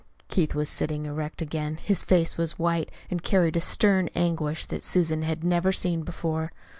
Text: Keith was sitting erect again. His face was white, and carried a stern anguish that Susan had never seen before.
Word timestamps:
Keith 0.29 0.55
was 0.55 0.67
sitting 0.67 1.05
erect 1.05 1.43
again. 1.43 1.77
His 1.83 2.03
face 2.03 2.35
was 2.35 2.57
white, 2.57 2.89
and 3.11 3.21
carried 3.21 3.55
a 3.55 3.61
stern 3.61 4.09
anguish 4.15 4.65
that 4.65 4.83
Susan 4.83 5.21
had 5.21 5.43
never 5.43 5.71
seen 5.71 6.01
before. 6.01 6.49